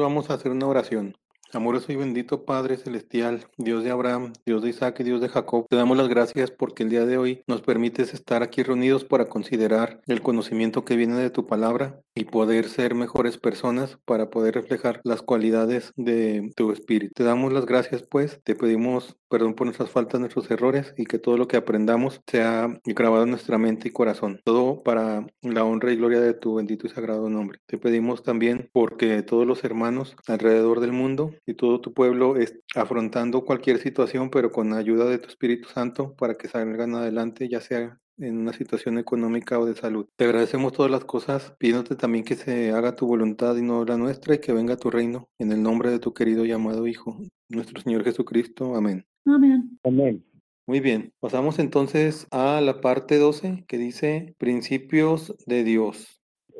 [0.00, 1.16] Vamos a hacer una oración.
[1.52, 5.66] Amoroso y bendito Padre Celestial, Dios de Abraham, Dios de Isaac y Dios de Jacob,
[5.70, 9.26] te damos las gracias porque el día de hoy nos permites estar aquí reunidos para
[9.26, 14.54] considerar el conocimiento que viene de tu palabra y poder ser mejores personas para poder
[14.54, 17.12] reflejar las cualidades de tu espíritu.
[17.14, 21.18] Te damos las gracias pues, te pedimos perdón por nuestras faltas, nuestros errores y que
[21.18, 24.40] todo lo que aprendamos sea grabado en nuestra mente y corazón.
[24.44, 27.58] Todo para la honra y gloria de tu bendito y sagrado nombre.
[27.66, 32.60] Te pedimos también porque todos los hermanos alrededor del mundo y todo tu pueblo es
[32.76, 37.60] afrontando cualquier situación, pero con ayuda de tu Espíritu Santo para que salgan adelante, ya
[37.60, 40.06] sea en una situación económica o de salud.
[40.14, 43.96] Te agradecemos todas las cosas, pidiéndote también que se haga tu voluntad y no la
[43.96, 47.18] nuestra y que venga tu reino en el nombre de tu querido y amado Hijo,
[47.48, 48.76] nuestro Señor Jesucristo.
[48.76, 49.04] Amén.
[49.26, 49.78] Amén.
[49.84, 50.24] Amén.
[50.66, 56.14] Muy bien, pasamos entonces a la parte 12 que dice principios de Dios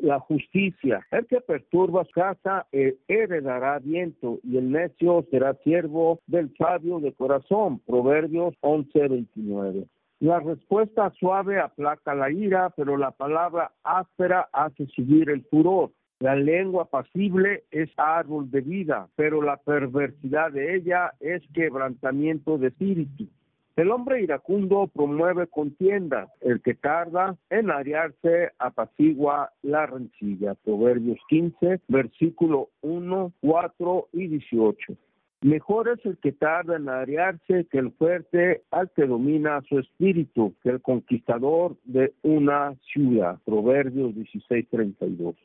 [0.05, 1.07] la justicia.
[1.11, 7.01] El que perturba su casa eh, heredará viento y el necio será siervo del sabio
[7.01, 7.81] de corazón.
[7.81, 9.87] Proverbios 11:29.
[10.21, 15.91] La respuesta suave aplaca la ira, pero la palabra áspera hace subir el furor.
[16.25, 22.69] La lengua pasible es árbol de vida, pero la perversidad de ella es quebrantamiento de
[22.69, 23.29] espíritu.
[23.77, 30.55] El hombre iracundo promueve contienda, el que tarda en ariarse apacigua la rencilla.
[30.55, 34.95] Proverbios 15, versículo 1, 4 y 18.
[35.43, 40.55] Mejor es el que tarda en ariarse que el fuerte al que domina su espíritu,
[40.63, 43.39] que el conquistador de una ciudad.
[43.45, 45.37] Proverbios 16, 32.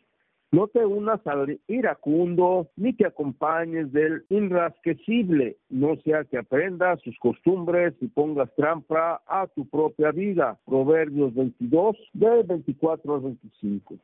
[0.52, 7.18] No te unas al iracundo, ni te acompañes del inrasquecible, no sea que aprendas sus
[7.20, 10.58] costumbres y pongas trampa a tu propia vida.
[10.66, 14.00] Proverbios 22, de 24 al 25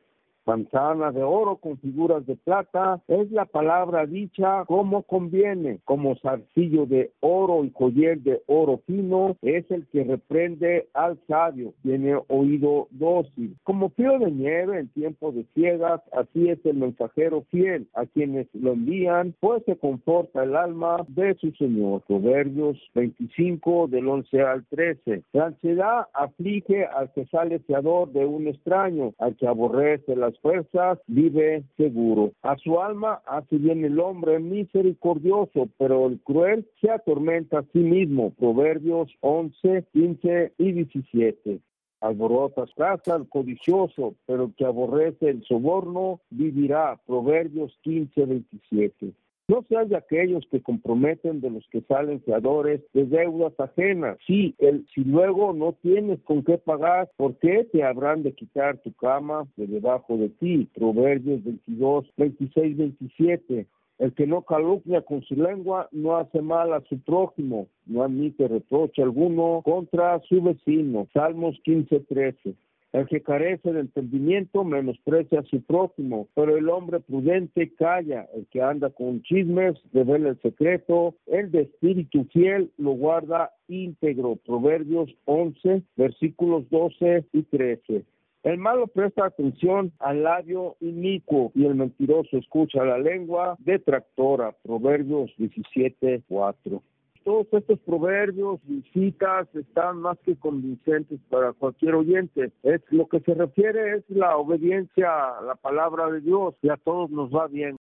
[0.46, 6.86] manzana de oro con figuras de plata, es la palabra dicha como conviene, como zarcillo
[6.86, 12.88] de oro y collar de oro fino, es el que reprende al sabio, tiene oído
[12.90, 13.56] dócil.
[13.64, 18.46] Como frío de nieve en tiempo de ciegas, así es el mensajero fiel a quienes
[18.54, 22.02] lo envían, pues se conforta el alma de su Señor.
[22.06, 25.22] Proverbios 25 del 11 al 13.
[25.32, 30.98] La ansiedad aflige al que sale fiador de un extraño, al que aborrece las fuerzas,
[31.06, 32.32] vive seguro.
[32.42, 37.78] A su alma hace bien el hombre misericordioso, pero el cruel se atormenta a sí
[37.78, 38.32] mismo.
[38.38, 41.60] Proverbios 11, 15 y 17
[42.00, 47.00] alborotas casa al codicioso, pero que aborrece el soborno vivirá.
[47.06, 49.12] Proverbios 15, 27.
[49.48, 54.18] No seas de aquellos que comprometen de los que salen fiadores de deudas ajenas.
[54.26, 58.78] Sí, el, si luego no tienes con qué pagar, ¿por qué te habrán de quitar
[58.78, 60.68] tu cama de debajo de ti?
[60.74, 63.66] Proverbios 22, 26, 27.
[63.98, 68.48] El que no calumnia con su lengua no hace mal a su prójimo, no admite
[68.48, 71.06] reproche alguno contra su vecino.
[71.14, 72.54] Salmos 15, 13.
[72.92, 78.26] El que carece de entendimiento menosprecia a su prójimo, pero el hombre prudente calla.
[78.34, 81.14] El que anda con chismes revela el secreto.
[81.26, 84.36] El de espíritu fiel lo guarda íntegro.
[84.36, 88.04] Proverbios 11, versículos 12 y 13.
[88.44, 94.52] El malo presta atención al labio inicuo y el mentiroso escucha la lengua detractora.
[94.62, 96.82] Proverbios 17, 4
[97.26, 102.52] todos estos proverbios y citas están más que convincentes para cualquier oyente.
[102.62, 106.76] Es lo que se refiere es la obediencia a la palabra de Dios y a
[106.76, 107.74] todos nos va bien.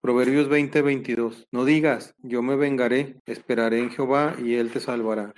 [0.00, 1.46] Proverbios 20, 22.
[1.52, 5.32] No digas, yo me vengaré, esperaré en Jehová y él te salvará.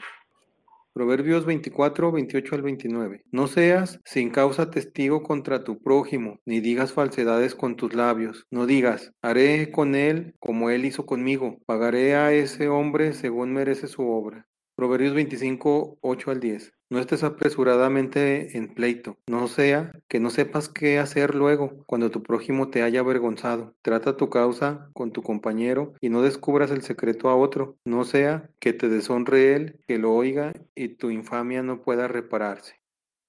[0.99, 3.23] Proverbios 24, 28 al 29.
[3.31, 8.49] No seas sin causa testigo contra tu prójimo, ni digas falsedades con tus labios.
[8.51, 13.87] No digas, haré con él como él hizo conmigo, pagaré a ese hombre según merece
[13.87, 14.49] su obra.
[14.79, 16.73] Proverbios 25, 8 al 10.
[16.89, 22.23] No estés apresuradamente en pleito, no sea que no sepas qué hacer luego cuando tu
[22.23, 23.75] prójimo te haya avergonzado.
[23.83, 28.51] Trata tu causa con tu compañero y no descubras el secreto a otro, no sea
[28.61, 32.77] que te deshonre él, que lo oiga y tu infamia no pueda repararse.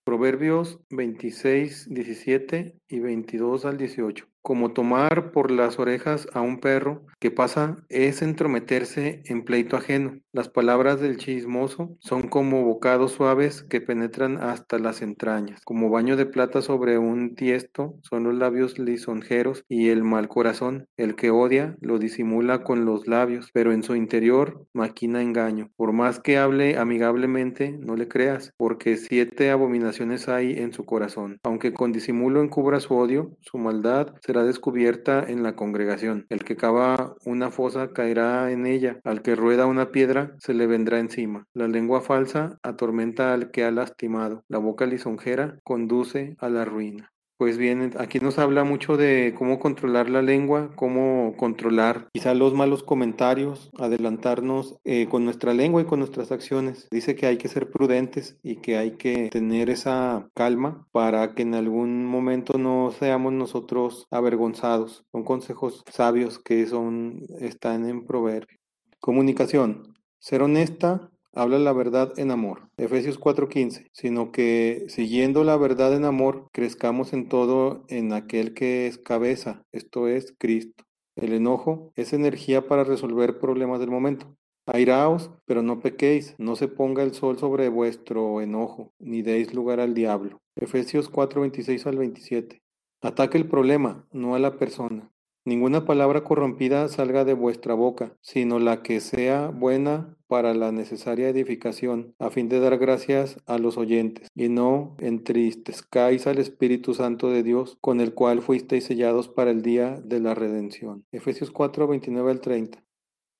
[0.04, 7.04] Proverbios 26, 17 y 22 al 18 como tomar por las orejas a un perro
[7.20, 10.20] que pasa es entrometerse en pleito ajeno.
[10.32, 15.62] Las palabras del chismoso son como bocados suaves que penetran hasta las entrañas.
[15.66, 20.88] Como baño de plata sobre un tiesto son los labios lisonjeros y el mal corazón.
[20.98, 25.72] El que odia lo disimula con los labios, pero en su interior maquina engaño.
[25.76, 31.40] Por más que hable amigablemente, no le creas, porque siete abominaciones hay en su corazón.
[31.44, 36.28] Aunque con disimulo encubra su odio, su maldad será descubierta en la congregación.
[36.30, 39.00] El que cava una fosa caerá en ella.
[39.04, 41.48] Al que rueda una piedra se le vendrá encima.
[41.56, 44.44] La lengua falsa atormenta al que ha lastimado.
[44.48, 47.12] La boca lisonjera conduce a la ruina.
[47.40, 52.54] Pues bien, aquí nos habla mucho de cómo controlar la lengua, cómo controlar quizá los
[52.54, 56.90] malos comentarios, adelantarnos eh, con nuestra lengua y con nuestras acciones.
[56.92, 61.44] Dice que hay que ser prudentes y que hay que tener esa calma para que
[61.44, 65.06] en algún momento no seamos nosotros avergonzados.
[65.14, 68.58] Son consejos sabios que son están en proverbio.
[69.00, 69.94] Comunicación.
[70.20, 72.70] Ser honesta, habla la verdad en amor.
[72.78, 78.88] Efesios 4:15, sino que siguiendo la verdad en amor, crezcamos en todo en aquel que
[78.88, 80.84] es cabeza, esto es Cristo.
[81.16, 84.36] El enojo es energía para resolver problemas del momento.
[84.66, 89.80] Airaos, pero no pequéis, no se ponga el sol sobre vuestro enojo, ni deis lugar
[89.80, 90.40] al diablo.
[90.56, 92.62] Efesios 4:26 al 27.
[93.02, 95.12] Ataque el problema, no a la persona.
[95.46, 101.30] Ninguna palabra corrompida salga de vuestra boca, sino la que sea buena para la necesaria
[101.30, 107.32] edificación, a fin de dar gracias a los oyentes, y no entristezcáis al Espíritu Santo
[107.32, 111.06] de Dios, con el cual fuisteis sellados para el día de la redención.
[111.12, 112.84] Efesios 4, 29 al 30.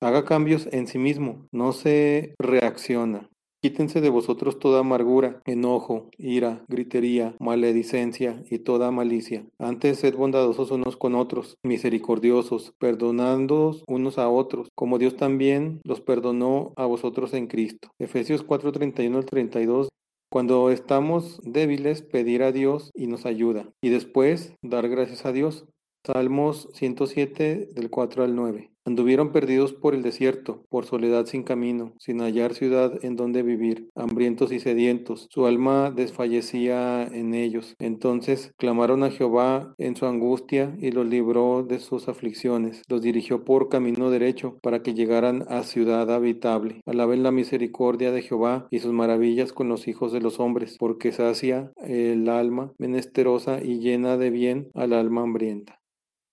[0.00, 3.30] Haga cambios en sí mismo, no se reacciona.
[3.62, 9.44] Quítense de vosotros toda amargura, enojo, ira, gritería, maledicencia y toda malicia.
[9.58, 16.00] Antes sed bondadosos unos con otros, misericordiosos, perdonándoos unos a otros, como Dios también los
[16.00, 17.90] perdonó a vosotros en Cristo.
[17.98, 19.90] Efesios 4:31 al 32
[20.32, 23.68] cuando estamos débiles, pedir a Dios y nos ayuda.
[23.82, 25.66] Y después, dar gracias a Dios.
[26.06, 28.70] Salmos 107 del 4 al 9.
[28.90, 33.88] Anduvieron perdidos por el desierto, por soledad sin camino, sin hallar ciudad en donde vivir,
[33.94, 35.28] hambrientos y sedientos.
[35.30, 37.76] Su alma desfallecía en ellos.
[37.78, 42.82] Entonces clamaron a Jehová en su angustia y los libró de sus aflicciones.
[42.88, 46.80] Los dirigió por camino derecho para que llegaran a ciudad habitable.
[46.84, 51.12] Alaben la misericordia de Jehová y sus maravillas con los hijos de los hombres, porque
[51.12, 55.78] sacia el alma menesterosa y llena de bien al alma hambrienta.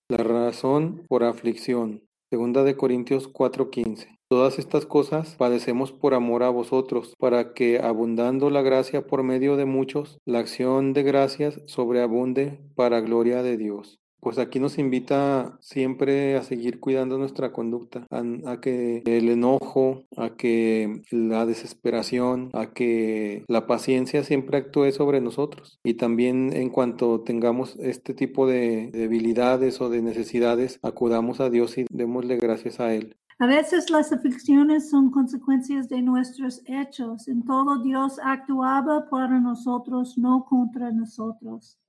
[0.10, 2.07] La razón por aflicción.
[2.30, 4.20] Segunda de Corintios 4:15.
[4.28, 9.56] Todas estas cosas padecemos por amor a vosotros, para que, abundando la gracia por medio
[9.56, 15.58] de muchos, la acción de gracias sobreabunde para gloria de Dios pues aquí nos invita
[15.62, 22.74] siempre a seguir cuidando nuestra conducta, a, que el enojo, a que la desesperación, a
[22.74, 25.80] que la paciencia siempre actúe sobre nosotros.
[25.82, 31.78] Y también en cuanto tengamos este tipo de debilidades o de necesidades, acudamos a Dios
[31.78, 33.16] y démosle gracias a Él.
[33.40, 37.30] A veces las aflicciones son consecuencias de nuestros hechos.
[37.30, 41.80] En todo Dios actuaba para nosotros, no contra nosotros.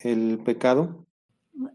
[0.00, 1.07] El pecado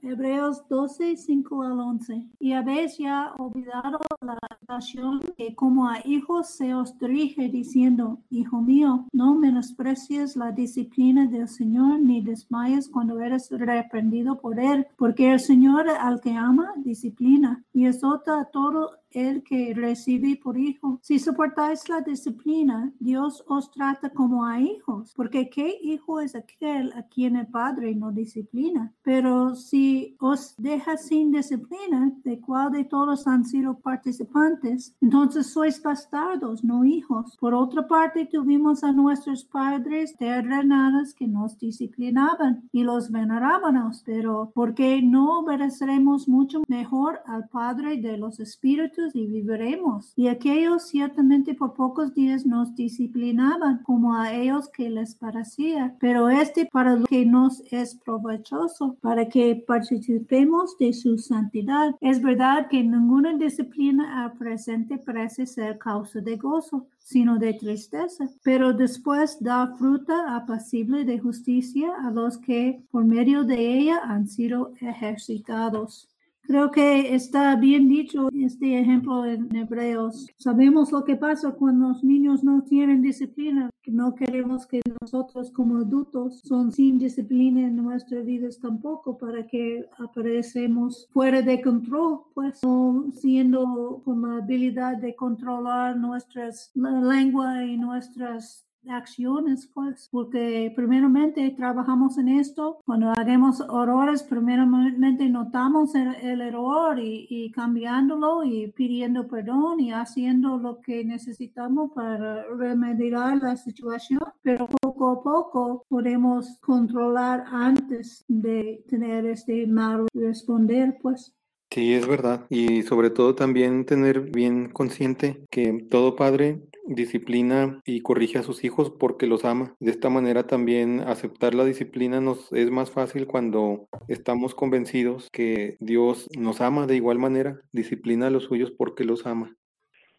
[0.02, 2.28] Hebreos 12, 5 al 11.
[2.40, 4.38] Y habéis ya olvidado la
[4.68, 11.26] oración que como a hijos se os dirige diciendo, Hijo mío, no menosprecies la disciplina
[11.28, 16.74] del Señor ni desmayes cuando eres reprendido por él, porque el Señor al que ama
[16.78, 21.00] disciplina y azota a todo el que recibe por hijo.
[21.02, 26.92] Si soportáis la disciplina, Dios os trata como a hijos, porque ¿qué hijo es aquel
[26.94, 28.94] a quien el Padre no disciplina?
[29.04, 35.82] Pero si os deja sin disciplina, de cual de todos han sido participantes, entonces sois
[35.82, 37.38] bastardos, no hijos.
[37.40, 44.52] Por otra parte, tuvimos a nuestros padres terrenales que nos disciplinaban y los venerábamos, pero
[44.54, 50.14] porque no obedeceremos mucho mejor al Padre de los Espíritus y viviremos.
[50.16, 56.30] Y aquellos ciertamente por pocos días nos disciplinaban como a ellos que les parecía, pero
[56.30, 61.96] este para lo que nos es provechoso, para que participemos de su santidad.
[62.02, 68.30] Es verdad que ninguna disciplina al presente parece ser causa de gozo, sino de tristeza,
[68.44, 74.28] pero después da fruta apacible de justicia a los que por medio de ella han
[74.28, 76.13] sido ejercitados.
[76.46, 80.28] Creo que está bien dicho este ejemplo en Hebreos.
[80.38, 83.70] Sabemos lo que pasa cuando los niños no tienen disciplina.
[83.88, 89.86] No queremos que nosotros como adultos son sin disciplina en nuestras vidas tampoco para que
[89.98, 97.64] aparecemos fuera de control, pues no siendo con la habilidad de controlar nuestras la lengua
[97.64, 106.42] y nuestras acciones, pues, porque primeramente trabajamos en esto, cuando hagamos errores, primeramente notamos el,
[106.42, 113.56] error y, y, cambiándolo y pidiendo perdón y haciendo lo que necesitamos para remediar la
[113.56, 121.34] situación, pero poco a poco podemos controlar antes de tener este mal responder, pues.
[121.74, 122.46] Sí, es verdad.
[122.52, 128.64] Y sobre todo también tener bien consciente que todo padre disciplina y corrige a sus
[128.64, 129.76] hijos porque los ama.
[129.80, 135.78] De esta manera también aceptar la disciplina nos es más fácil cuando estamos convencidos que
[135.80, 139.56] Dios nos ama de igual manera, disciplina a los suyos porque los ama.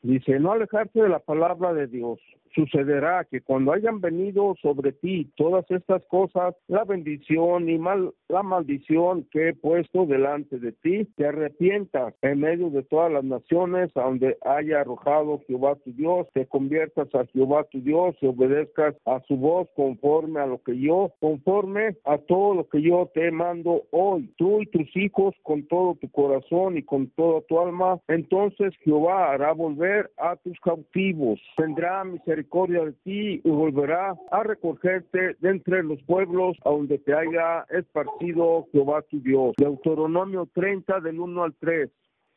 [0.03, 2.19] Dice, no alejarse de la palabra de Dios
[2.55, 8.43] sucederá que cuando hayan venido sobre ti todas estas cosas, la bendición y mal, la
[8.43, 13.91] maldición que he puesto delante de ti, te arrepientas en medio de todas las naciones
[13.97, 18.95] a donde haya arrojado Jehová tu Dios, te conviertas a Jehová tu Dios y obedezcas
[19.05, 23.31] a su voz conforme a lo que yo, conforme a todo lo que yo te
[23.31, 28.01] mando hoy, tú y tus hijos con todo tu corazón y con toda tu alma,
[28.09, 35.51] entonces Jehová hará volver a tus cautivos, tendrá misericordia misericordia y volverá a recogerte de
[35.51, 39.55] entre los pueblos a donde te haya esparcido Jehová tu Dios.
[39.57, 41.91] Deuteronomio 30 del 1 al 3.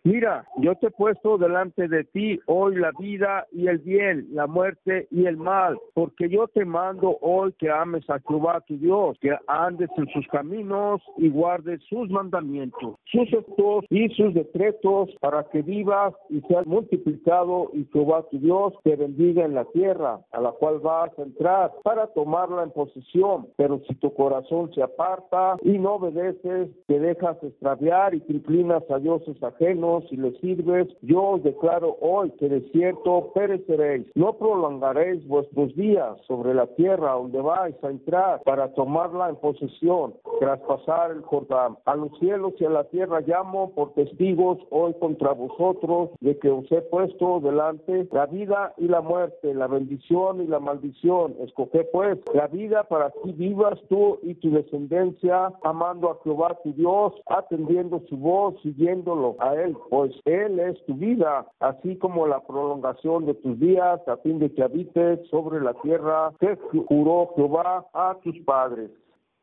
[0.07, 4.47] Mira, yo te he puesto delante de ti hoy la vida y el bien, la
[4.47, 9.17] muerte y el mal, porque yo te mando hoy que ames a Jehová tu Dios,
[9.19, 15.43] que andes en sus caminos y guardes sus mandamientos, sus actos y sus decretos, para
[15.49, 20.39] que vivas y seas multiplicado y Jehová tu Dios te bendiga en la tierra a
[20.39, 23.49] la cual vas a entrar para tomarla en posesión.
[23.57, 28.89] Pero si tu corazón se aparta y no obedeces, te dejas extraviar y te inclinas
[28.89, 34.07] a dioses ajenos, si le sirves, yo os declaro hoy que de cierto pereceréis.
[34.15, 40.13] No prolongaréis vuestros días sobre la tierra donde vais a entrar para tomarla en posesión,
[40.39, 41.77] tras pasar el Jordán.
[41.85, 46.49] A los cielos y a la tierra llamo por testigos hoy contra vosotros de que
[46.49, 51.35] os he puesto delante la vida y la muerte, la bendición y la maldición.
[51.39, 56.73] Escoge pues la vida para que vivas tú y tu descendencia, amando a Jehová tu
[56.73, 62.39] Dios, atendiendo su voz, siguiéndolo a él pues Él es tu vida, así como la
[62.45, 67.85] prolongación de tus días, a fin de que habites sobre la tierra que juró Jehová
[67.93, 68.91] a tus padres.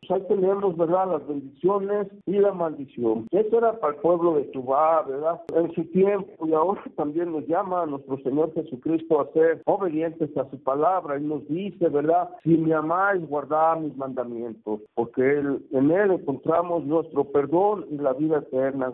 [0.07, 3.27] Pues ahí tenemos, ¿verdad?, las bendiciones y la maldición.
[3.31, 5.41] Eso era para el pueblo de Tubá, ¿verdad?
[5.55, 10.37] En su tiempo y ahora también nos llama a nuestro Señor Jesucristo a ser obedientes
[10.37, 11.19] a su palabra.
[11.19, 16.85] y nos dice, ¿verdad?, si me amáis, guardad mis mandamientos, porque él, en Él encontramos
[16.85, 18.93] nuestro perdón y la vida eterna.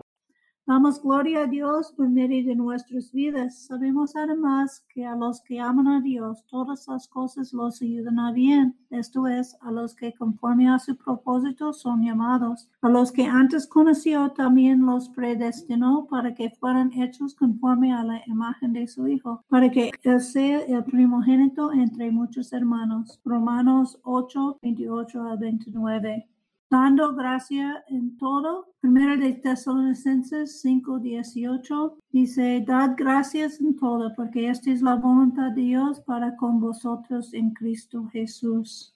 [0.71, 3.65] Damos gloria a Dios por medio de nuestras vidas.
[3.65, 8.31] Sabemos además que a los que aman a Dios, todas las cosas los ayudan a
[8.31, 8.77] bien.
[8.89, 12.69] Esto es, a los que conforme a su propósito son llamados.
[12.81, 18.21] A los que antes conoció también los predestinó para que fueran hechos conforme a la
[18.27, 23.19] imagen de su Hijo, para que él sea el primogénito entre muchos hermanos.
[23.25, 26.29] Romanos 8, 28 a 29
[26.71, 28.73] dando gracia en todo.
[28.79, 35.63] Primero de Tesalonicenses 5:18 dice, dad gracias en todo, porque esta es la voluntad de
[35.63, 38.95] Dios para con vosotros en Cristo Jesús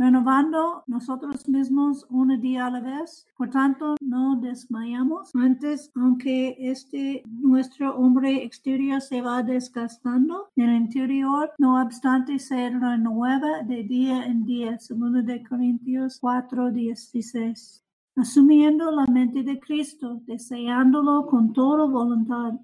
[0.00, 3.26] renovando nosotros mismos un día a la vez.
[3.36, 5.30] Por tanto, no desmayamos.
[5.34, 13.62] Antes, aunque este nuestro hombre exterior se va desgastando, el interior, no obstante, se renueva
[13.62, 14.78] de día en día.
[14.78, 17.84] Segundo de Corintios 4, 16.
[18.16, 22.54] Asumiendo la mente de Cristo, deseándolo con toda voluntad.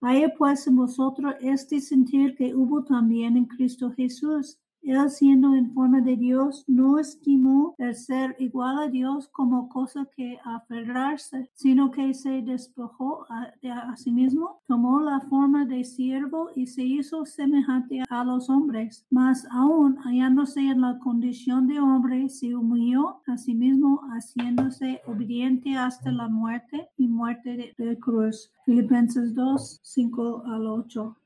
[0.00, 5.72] Hay pues en vosotros este sentir que hubo también en Cristo Jesús él siendo en
[5.72, 11.90] forma de Dios, no estimó el ser igual a Dios como cosa que aferrarse, sino
[11.90, 13.24] que se despojó
[13.60, 18.50] de a sí mismo, tomó la forma de siervo y se hizo semejante a los
[18.50, 19.06] hombres.
[19.10, 25.76] Mas aún hallándose en la condición de hombre, se humilló a sí mismo, haciéndose obediente
[25.76, 28.50] hasta la muerte y muerte de, de cruz.
[28.64, 31.16] Filipenses 2, 5 al 8.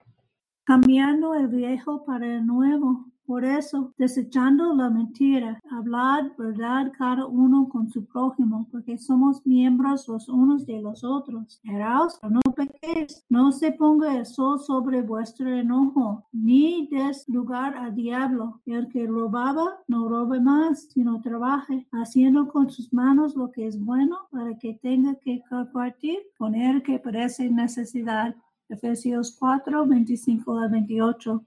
[0.65, 7.69] Cambiando el viejo para el nuevo por eso, desechando la mentira, hablad verdad cada uno
[7.69, 11.61] con su prójimo, porque somos miembros los unos de los otros.
[11.65, 17.95] Heraos, no pequéis, no se ponga el sol sobre vuestro enojo, ni des lugar al
[17.95, 18.61] diablo.
[18.67, 23.79] El que robaba, no robe más, sino trabaje, haciendo con sus manos lo que es
[23.79, 28.35] bueno, para que tenga que compartir con el que parece necesidad.
[28.69, 31.45] Efesios 4, 25 a 28.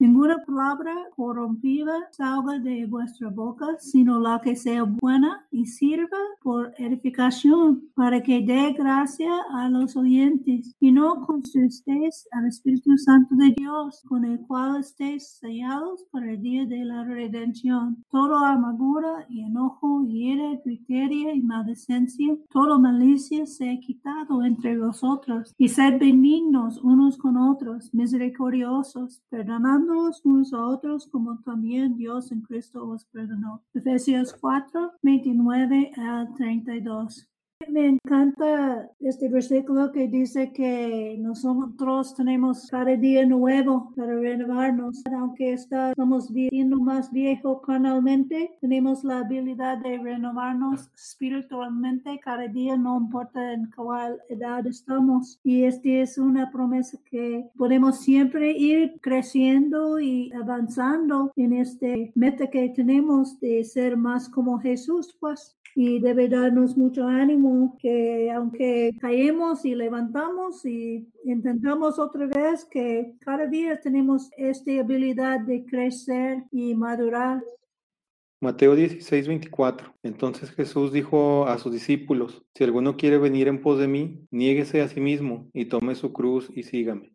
[0.00, 6.72] Ninguna palabra corrompida salga de vuestra boca, sino la que sea buena y sirva por
[6.78, 13.52] edificación, para que dé gracia a los oyentes, y no contristéis al Espíritu Santo de
[13.54, 18.02] Dios, con el cual estéis sellados para el día de la redención.
[18.10, 25.54] Toda amargura y enojo, y ira, criteria y maldicencia, toda malicia sea quitado entre vosotros,
[25.58, 32.42] y sed benignos unos con otros, misericordiosos, perdonando unos a otros como también Dios en
[32.42, 33.62] Cristo os perdonó.
[33.74, 37.29] Efesios 4, 29 al 32.
[37.68, 45.02] Me encanta este versículo que dice que nosotros tenemos cada día nuevo para renovarnos.
[45.14, 52.96] Aunque estamos viviendo más viejo carnalmente, tenemos la habilidad de renovarnos espiritualmente cada día, no
[52.96, 55.38] importa en cuál edad estamos.
[55.44, 62.48] Y esta es una promesa que podemos siempre ir creciendo y avanzando en este meta
[62.48, 68.92] que tenemos de ser más como Jesús, pues y debe darnos mucho ánimo que aunque
[69.00, 76.44] caemos y levantamos y intentamos otra vez que cada día tenemos esta habilidad de crecer
[76.50, 77.42] y madurar.
[78.42, 79.94] Mateo 16, 24.
[80.02, 84.80] Entonces Jesús dijo a sus discípulos, si alguno quiere venir en pos de mí, niéguese
[84.80, 87.12] a sí mismo y tome su cruz y sígame.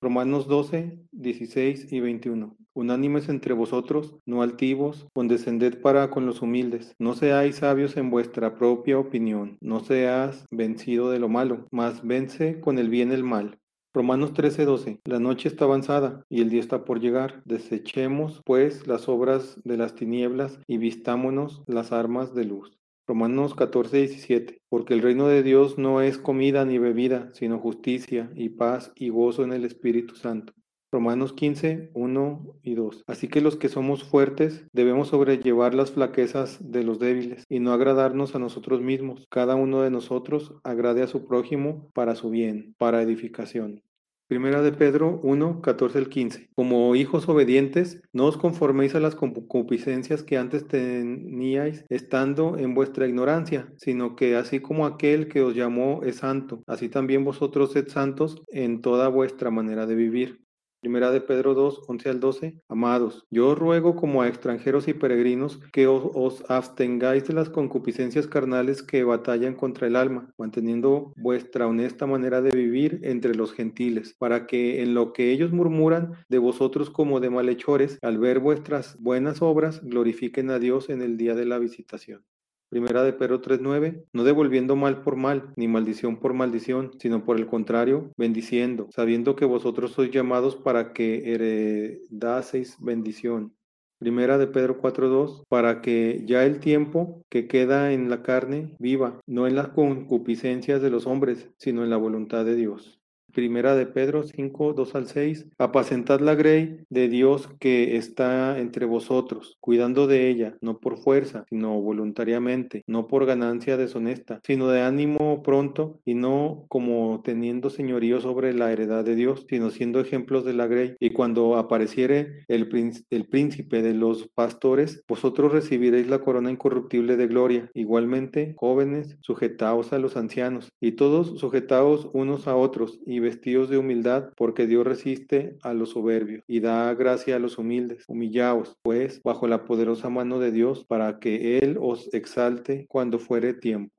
[0.00, 2.56] Romanos 12, 16 y 21.
[2.74, 6.94] Unánimes entre vosotros, no altivos, condescended para con los humildes.
[6.98, 12.60] No seáis sabios en vuestra propia opinión, no seas vencido de lo malo, mas vence
[12.60, 13.58] con el bien el mal.
[13.94, 15.00] Romanos 13, 12.
[15.04, 17.42] La noche está avanzada y el día está por llegar.
[17.44, 22.76] Desechemos, pues, las obras de las tinieblas y vistámonos las armas de luz.
[23.06, 24.62] Romanos 14, 17.
[24.68, 29.10] Porque el reino de Dios no es comida ni bebida, sino justicia y paz y
[29.10, 30.54] gozo en el Espíritu Santo.
[30.90, 33.02] Romanos 15, 1 y 2.
[33.08, 37.72] Así que los que somos fuertes debemos sobrellevar las flaquezas de los débiles y no
[37.72, 39.26] agradarnos a nosotros mismos.
[39.28, 43.82] Cada uno de nosotros agrade a su prójimo para su bien, para edificación.
[44.26, 46.48] Primera de Pedro 1, 14 al 15.
[46.54, 53.06] Como hijos obedientes, no os conforméis a las concupiscencias que antes teníais estando en vuestra
[53.06, 57.88] ignorancia, sino que así como aquel que os llamó es santo, así también vosotros sed
[57.88, 60.43] santos en toda vuestra manera de vivir
[60.84, 62.60] Primera de Pedro 2, 11 al 12.
[62.68, 67.48] Amados, yo os ruego como a extranjeros y peregrinos que os, os, abstengáis de las
[67.48, 73.54] concupiscencias carnales que batallan contra el alma, manteniendo vuestra honesta manera de vivir entre los
[73.54, 78.38] gentiles, para que en lo que ellos murmuran de vosotros como de malhechores, al ver
[78.40, 82.26] vuestras buenas obras, glorifiquen a Dios en el día de la visitación.
[82.74, 87.38] Primera de Pedro 3.9, no devolviendo mal por mal, ni maldición por maldición, sino por
[87.38, 93.54] el contrario, bendiciendo, sabiendo que vosotros sois llamados para que heredaseis bendición.
[94.00, 99.20] Primera de Pedro 4.2, para que ya el tiempo que queda en la carne viva,
[99.24, 103.03] no en las concupiscencias de los hombres, sino en la voluntad de Dios.
[103.34, 105.46] Primera de Pedro 5, 2 al 6.
[105.58, 111.44] Apacentad la grey de Dios que está entre vosotros, cuidando de ella, no por fuerza,
[111.50, 118.20] sino voluntariamente, no por ganancia deshonesta, sino de ánimo pronto y no como teniendo señorío
[118.20, 120.94] sobre la heredad de Dios, sino siendo ejemplos de la grey.
[121.00, 127.70] Y cuando apareciere el, príncipe de los pastores, vosotros recibiréis la corona incorruptible de gloria.
[127.74, 134.30] Igualmente, jóvenes, sujetaos a los ancianos, y todos sujetaos unos a otros, vestidos de humildad,
[134.36, 138.04] porque Dios resiste a los soberbios y da gracia a los humildes.
[138.06, 143.54] Humillaos, pues, bajo la poderosa mano de Dios, para que Él os exalte cuando fuere
[143.54, 143.93] tiempo.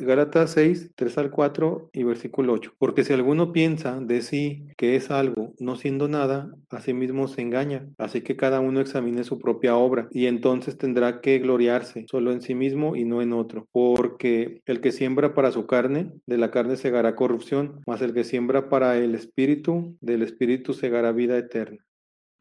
[0.00, 2.72] Gálatas 6, 3 al 4 y versículo 8.
[2.78, 7.28] Porque si alguno piensa de sí que es algo, no siendo nada, a sí mismo
[7.28, 7.88] se engaña.
[7.98, 12.42] Así que cada uno examine su propia obra y entonces tendrá que gloriarse solo en
[12.42, 13.66] sí mismo y no en otro.
[13.72, 18.24] Porque el que siembra para su carne, de la carne segará corrupción, mas el que
[18.24, 21.78] siembra para el espíritu, del espíritu segará vida eterna.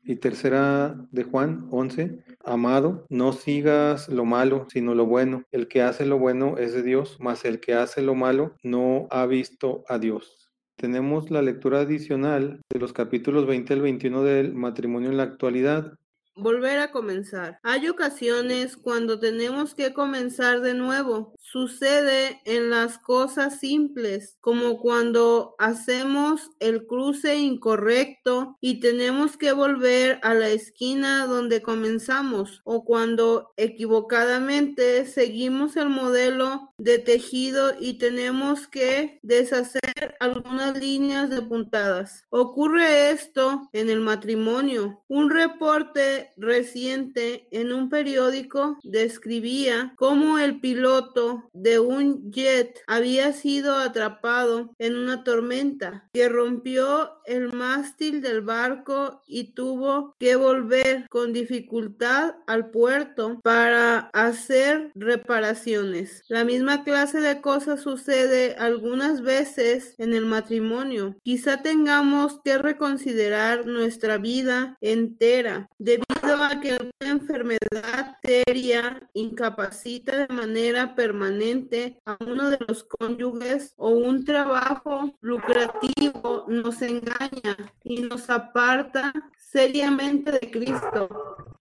[0.09, 5.43] Y tercera de Juan 11, amado, no sigas lo malo, sino lo bueno.
[5.51, 9.07] El que hace lo bueno es de Dios, mas el que hace lo malo no
[9.11, 10.49] ha visto a Dios.
[10.77, 15.93] Tenemos la lectura adicional de los capítulos 20 al 21 del matrimonio en la actualidad.
[16.35, 17.59] volver a comenzar.
[17.61, 21.35] Hay ocasiones cuando tenemos que comenzar de nuevo.
[21.51, 30.19] Sucede en las cosas simples, como cuando hacemos el cruce incorrecto y tenemos que volver
[30.21, 38.67] a la esquina donde comenzamos, o cuando equivocadamente seguimos el modelo de tejido y tenemos
[38.67, 39.79] que deshacer
[40.19, 42.25] algunas líneas de puntadas.
[42.29, 45.01] Ocurre esto en el matrimonio.
[45.07, 53.75] Un reporte reciente en un periódico describía cómo el piloto de un jet había sido
[53.75, 61.33] atrapado en una tormenta que rompió el mástil del barco y tuvo que volver con
[61.33, 66.23] dificultad al puerto para hacer reparaciones.
[66.27, 71.15] La misma clase de cosas sucede algunas veces en el matrimonio.
[71.23, 80.33] Quizá tengamos que reconsiderar nuestra vida entera debido a que una enfermedad seria incapacita de
[80.33, 81.28] manera permanente
[82.05, 90.31] a uno de los cónyuges o un trabajo lucrativo nos engaña y nos aparta seriamente
[90.31, 91.09] de Cristo.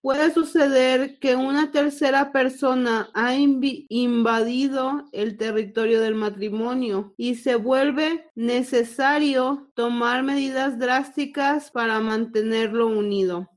[0.01, 8.31] Puede suceder que una tercera persona ha invadido el territorio del matrimonio y se vuelve
[8.35, 13.51] necesario tomar medidas drásticas para mantenerlo unido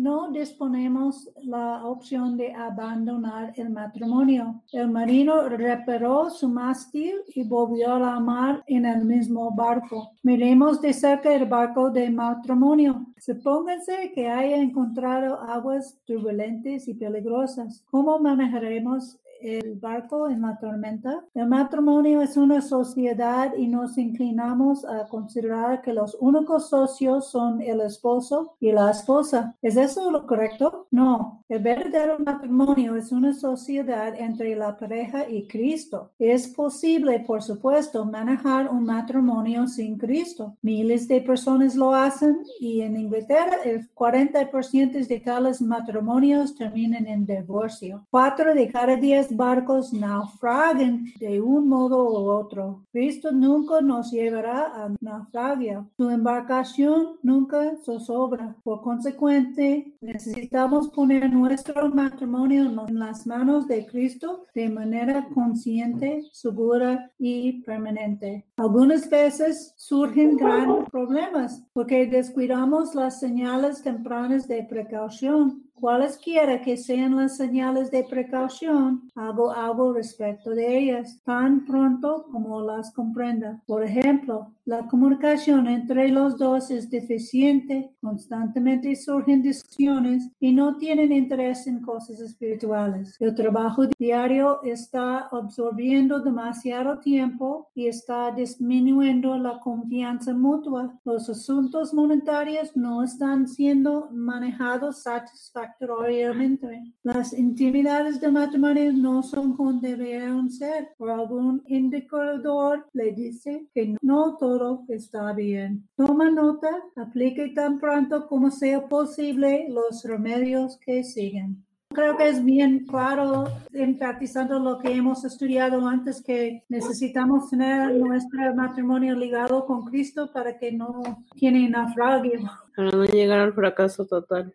[0.00, 4.62] no disponemos la opción de abandonar el matrimonio.
[4.72, 10.12] El marino reparó su mástil y volvió a la mar en el mismo barco.
[10.22, 13.06] Miremos de cerca el barco de matrimonio.
[13.18, 17.84] Supónganse que haya encontrado aguas turbulentas y peligrosas.
[17.90, 21.24] ¿Cómo manejaremos el barco en la tormenta.
[21.34, 27.60] El matrimonio es una sociedad y nos inclinamos a considerar que los únicos socios son
[27.60, 29.56] el esposo y la esposa.
[29.62, 30.86] ¿Es eso lo correcto?
[30.90, 31.42] No.
[31.48, 36.10] El verdadero matrimonio es una sociedad entre la pareja y Cristo.
[36.18, 40.56] Es posible, por supuesto, manejar un matrimonio sin Cristo.
[40.62, 47.26] Miles de personas lo hacen y en Inglaterra el 40% de tales matrimonios terminan en
[47.26, 48.06] divorcio.
[48.10, 52.84] Cuatro de cada diez barcos naufraguen de un modo u otro.
[52.92, 55.86] Cristo nunca nos llevará a naufragia.
[55.96, 58.56] Su embarcación nunca zozobra.
[58.62, 67.10] Por consecuente, necesitamos poner nuestro matrimonio en las manos de Cristo de manera consciente, segura
[67.18, 68.46] y permanente.
[68.56, 77.16] Algunas veces surgen grandes problemas porque descuidamos las señales tempranas de precaución Cualesquiera que sean
[77.16, 83.62] las señales de precaución, hago algo respecto de ellas tan pronto como las comprenda.
[83.66, 91.10] Por ejemplo, la comunicación entre los dos es deficiente, constantemente surgen discusiones y no tienen
[91.10, 93.16] interés en cosas espirituales.
[93.18, 100.96] El trabajo diario está absorbiendo demasiado tiempo y está disminuyendo la confianza mutua.
[101.04, 109.72] Los asuntos monetarios no están siendo manejados satisfactoriamente las intimidades de matrimonio no son como
[109.80, 110.90] deberían ser.
[110.98, 115.88] Por algún indicador le dice que no todo está bien.
[115.96, 121.64] Toma nota, aplique tan pronto como sea posible los remedios que siguen.
[121.92, 128.54] Creo que es bien claro, enfatizando lo que hemos estudiado antes, que necesitamos tener nuestro
[128.54, 131.02] matrimonio ligado con Cristo para que no
[131.34, 132.40] tiene naufragio.
[132.76, 134.54] Para no llegar al fracaso total.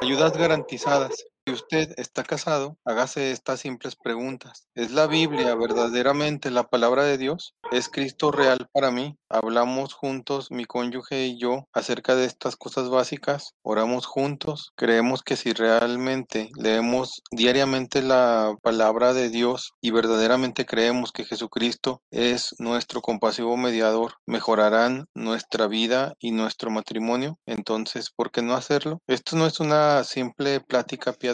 [0.00, 1.26] Ayudas garantizadas.
[1.46, 4.68] Si usted está casado, hágase estas simples preguntas.
[4.74, 7.54] ¿Es la Biblia verdaderamente la palabra de Dios?
[7.72, 9.16] ¿Es Cristo real para mí?
[9.30, 13.54] ¿Hablamos juntos, mi cónyuge y yo, acerca de estas cosas básicas?
[13.62, 14.72] ¿Oramos juntos?
[14.76, 22.02] ¿Creemos que si realmente leemos diariamente la palabra de Dios y verdaderamente creemos que Jesucristo
[22.10, 27.38] es nuestro compasivo mediador, mejorarán nuestra vida y nuestro matrimonio?
[27.46, 28.98] Entonces, ¿por qué no hacerlo?
[29.06, 31.29] Esto no es una simple plática piadosa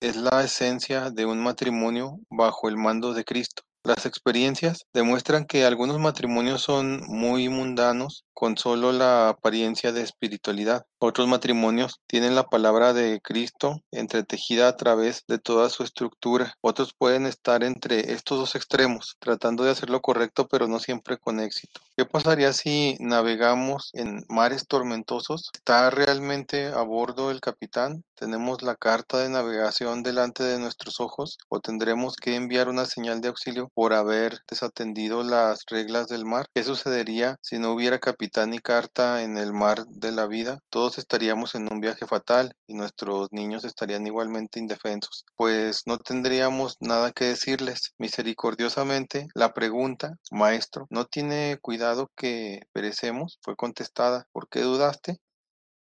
[0.00, 3.64] es la esencia de un matrimonio bajo el mando de Cristo.
[3.82, 10.84] Las experiencias demuestran que algunos matrimonios son muy mundanos con solo la apariencia de espiritualidad.
[10.98, 16.54] Otros matrimonios tienen la palabra de Cristo entretejida a través de toda su estructura.
[16.60, 21.18] Otros pueden estar entre estos dos extremos, tratando de hacer lo correcto, pero no siempre
[21.18, 21.80] con éxito.
[21.96, 25.50] ¿Qué pasaría si navegamos en mares tormentosos?
[25.54, 28.04] ¿Está realmente a bordo el capitán?
[28.20, 31.38] ¿Tenemos la carta de navegación delante de nuestros ojos?
[31.48, 36.44] ¿O tendremos que enviar una señal de auxilio por haber desatendido las reglas del mar.
[36.54, 40.58] ¿Qué sucedería si no hubiera capitán ni carta en el mar de la vida?
[40.68, 46.76] Todos estaríamos en un viaje fatal y nuestros niños estarían igualmente indefensos, pues no tendríamos
[46.80, 47.94] nada que decirles.
[47.96, 53.38] Misericordiosamente, la pregunta, maestro, ¿no tiene cuidado que perecemos?
[53.40, 54.26] fue contestada.
[54.30, 55.20] ¿Por qué dudaste?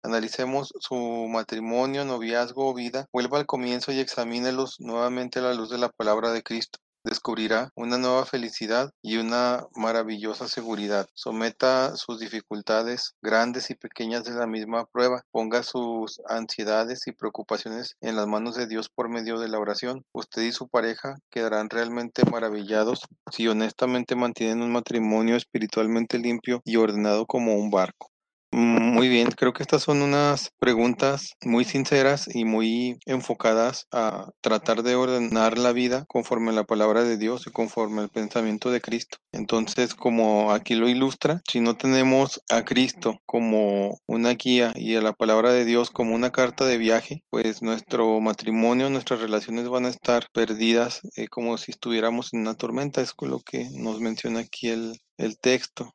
[0.08, 0.96] Analicemos su
[1.28, 3.06] matrimonio, noviazgo o vida.
[3.12, 6.78] Vuelva al comienzo y examínelos nuevamente a la luz de la palabra de Cristo.
[7.04, 11.06] Descubrirá una nueva felicidad y una maravillosa seguridad.
[11.12, 15.24] Someta sus dificultades grandes y pequeñas de la misma prueba.
[15.30, 20.06] Ponga sus ansiedades y preocupaciones en las manos de Dios por medio de la oración.
[20.12, 26.76] Usted y su pareja quedarán realmente maravillados si honestamente mantienen un matrimonio espiritualmente limpio y
[26.76, 28.08] ordenado como un barco.
[28.50, 34.82] Muy bien, creo que estas son unas preguntas muy sinceras y muy enfocadas a tratar
[34.82, 38.80] de ordenar la vida conforme a la palabra de Dios y conforme al pensamiento de
[38.80, 39.18] Cristo.
[39.32, 45.02] Entonces, como aquí lo ilustra, si no tenemos a Cristo como una guía y a
[45.02, 49.84] la palabra de Dios como una carta de viaje, pues nuestro matrimonio, nuestras relaciones van
[49.84, 53.02] a estar perdidas eh, como si estuviéramos en una tormenta.
[53.02, 55.94] Es lo que nos menciona aquí el, el texto,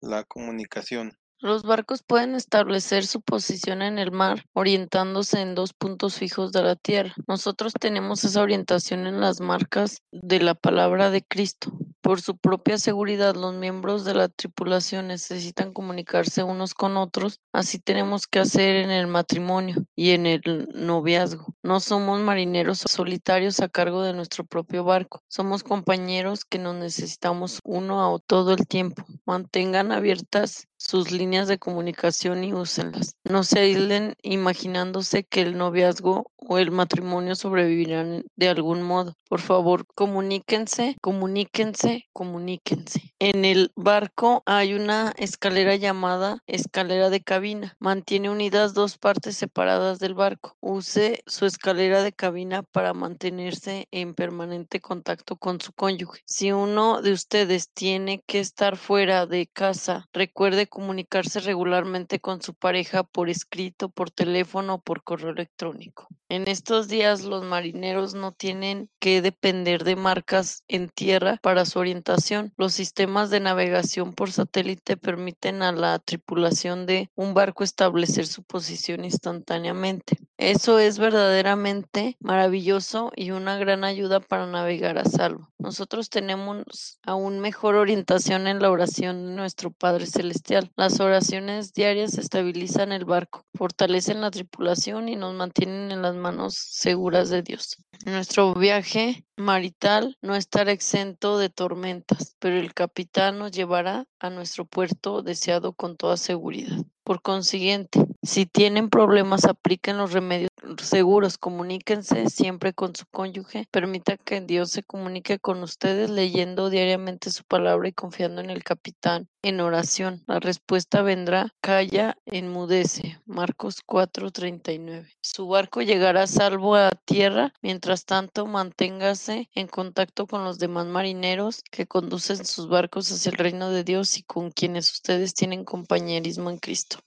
[0.00, 1.12] la comunicación.
[1.40, 6.64] Los barcos pueden establecer su posición en el mar orientándose en dos puntos fijos de
[6.64, 7.14] la tierra.
[7.28, 11.72] Nosotros tenemos esa orientación en las marcas de la palabra de Cristo.
[12.00, 17.78] Por su propia seguridad, los miembros de la tripulación necesitan comunicarse unos con otros, así
[17.78, 21.54] tenemos que hacer en el matrimonio y en el noviazgo.
[21.62, 27.60] No somos marineros solitarios a cargo de nuestro propio barco, somos compañeros que nos necesitamos
[27.64, 29.04] uno a todo el tiempo.
[29.26, 33.16] Mantengan abiertas sus líneas de comunicación y úsenlas.
[33.24, 39.14] No se aíslen imaginándose que el noviazgo o el matrimonio sobrevivirán de algún modo.
[39.28, 43.12] Por favor, comuníquense, comuníquense, comuníquense.
[43.18, 47.76] En el barco hay una escalera llamada escalera de cabina.
[47.78, 50.56] Mantiene unidas dos partes separadas del barco.
[50.60, 56.22] Use su escalera de cabina para mantenerse en permanente contacto con su cónyuge.
[56.24, 62.54] Si uno de ustedes tiene que estar fuera de casa, recuerde comunicarse regularmente con su
[62.54, 66.08] pareja por escrito, por teléfono o por correo electrónico.
[66.30, 71.78] En estos días los marineros no tienen que depender de marcas en tierra para su
[71.78, 72.52] orientación.
[72.58, 78.42] Los sistemas de navegación por satélite permiten a la tripulación de un barco establecer su
[78.42, 80.18] posición instantáneamente.
[80.36, 85.50] Eso es verdaderamente maravilloso y una gran ayuda para navegar a salvo.
[85.58, 90.57] Nosotros tenemos aún mejor orientación en la oración de nuestro Padre Celestial.
[90.76, 96.54] Las oraciones diarias estabilizan el barco, fortalecen la tripulación y nos mantienen en las manos
[96.54, 97.76] seguras de Dios.
[98.04, 104.64] Nuestro viaje marital no estará exento de tormentas, pero el capitán nos llevará a nuestro
[104.64, 106.78] puerto deseado con toda seguridad.
[107.04, 110.50] Por consiguiente, si tienen problemas, apliquen los remedios
[110.82, 117.30] seguros, comuníquense siempre con su cónyuge, permita que Dios se comunique con ustedes leyendo diariamente
[117.30, 120.24] su palabra y confiando en el capitán en oración.
[120.26, 123.20] La respuesta vendrá, calla, enmudece.
[123.24, 125.16] Marcos 4:39.
[125.20, 131.62] Su barco llegará salvo a tierra, mientras tanto manténgase en contacto con los demás marineros
[131.70, 136.50] que conducen sus barcos hacia el reino de Dios y con quienes ustedes tienen compañerismo
[136.50, 136.98] en Cristo.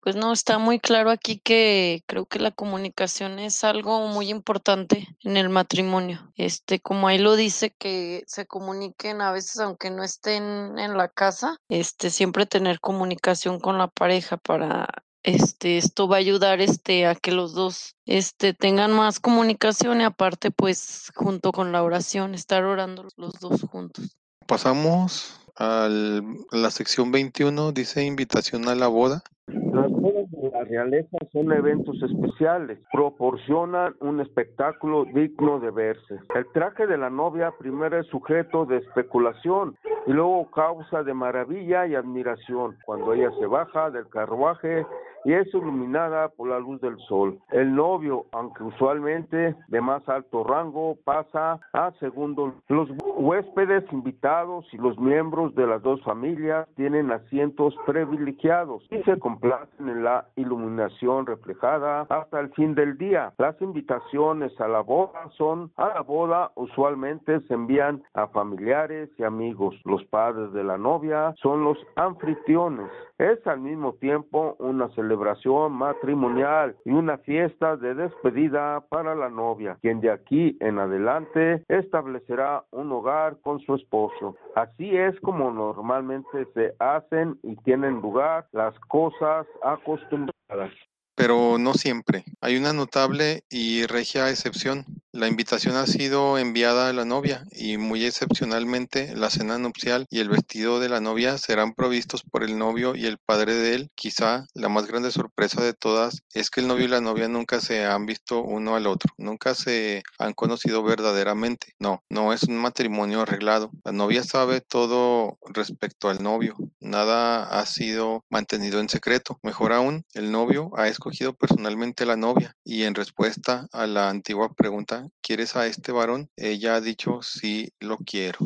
[0.00, 5.08] Pues no, está muy claro aquí que creo que la comunicación es algo muy importante
[5.22, 6.32] en el matrimonio.
[6.36, 11.08] Este, como ahí lo dice, que se comuniquen a veces aunque no estén en la
[11.08, 14.88] casa, este, siempre tener comunicación con la pareja para
[15.24, 20.04] este, esto va a ayudar este a que los dos este tengan más comunicación y
[20.04, 24.16] aparte pues junto con la oración, estar orando los dos juntos.
[24.46, 29.22] Pasamos a la sección 21, dice invitación a la boda.
[29.48, 36.18] Las bodas de la realeza son eventos especiales, proporcionan un espectáculo digno de verse.
[36.34, 41.86] El traje de la novia primero es sujeto de especulación y luego causa de maravilla
[41.86, 44.86] y admiración cuando ella se baja del carruaje
[45.24, 47.38] y es iluminada por la luz del sol.
[47.50, 52.54] El novio, aunque usualmente de más alto rango, pasa a segundo.
[52.68, 59.18] Los huéspedes invitados y los miembros de las dos familias tienen asientos privilegiados y se
[59.38, 63.32] complacen en la iluminación reflejada hasta el fin del día.
[63.38, 69.22] Las invitaciones a la boda son a la boda usualmente se envían a familiares y
[69.22, 69.76] amigos.
[69.84, 72.90] Los padres de la novia son los anfitriones.
[73.18, 79.76] Es al mismo tiempo una celebración matrimonial y una fiesta de despedida para la novia,
[79.80, 84.36] quien de aquí en adelante establecerá un hogar con su esposo.
[84.54, 89.27] Así es como normalmente se hacen y tienen lugar las cosas
[89.62, 90.72] acostumbradas.
[91.14, 92.24] Pero no siempre.
[92.40, 94.84] Hay una notable y regia excepción.
[95.12, 100.20] La invitación ha sido enviada a la novia y muy excepcionalmente la cena nupcial y
[100.20, 103.90] el vestido de la novia serán provistos por el novio y el padre de él.
[103.94, 107.62] Quizá la más grande sorpresa de todas es que el novio y la novia nunca
[107.62, 111.74] se han visto uno al otro, nunca se han conocido verdaderamente.
[111.78, 113.70] No, no es un matrimonio arreglado.
[113.84, 116.54] La novia sabe todo respecto al novio.
[116.80, 119.40] Nada ha sido mantenido en secreto.
[119.42, 124.10] Mejor aún, el novio ha escogido personalmente a la novia y en respuesta a la
[124.10, 126.30] antigua pregunta ¿quieres a este varón?
[126.36, 128.38] Ella ha dicho, sí, lo quiero.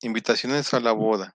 [0.00, 1.32] Invitaciones a la boda.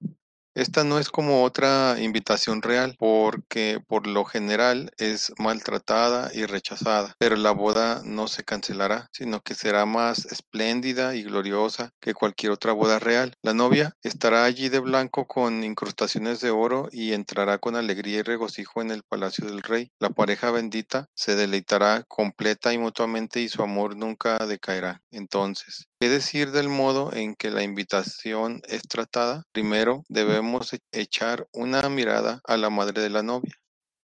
[0.60, 7.16] Esta no es como otra invitación real, porque por lo general es maltratada y rechazada,
[7.18, 12.52] pero la boda no se cancelará, sino que será más espléndida y gloriosa que cualquier
[12.52, 13.36] otra boda real.
[13.42, 18.24] La novia estará allí de blanco con incrustaciones de oro y entrará con alegría y
[18.24, 19.94] regocijo en el palacio del rey.
[19.98, 25.02] La pareja bendita se deleitará completa y mutuamente y su amor nunca decaerá.
[25.10, 29.44] Entonces, ¿Qué decir del modo en que la invitación es tratada?
[29.52, 33.54] Primero, debemos e-, echar una mirada a la madre de la novia.